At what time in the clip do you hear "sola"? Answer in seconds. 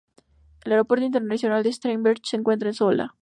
2.73-3.13